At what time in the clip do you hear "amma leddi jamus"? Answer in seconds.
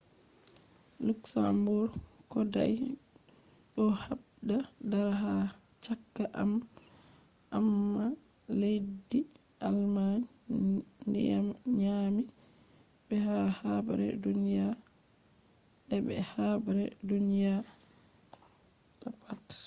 7.57-10.25